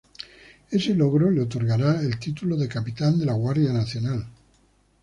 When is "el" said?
2.01-2.17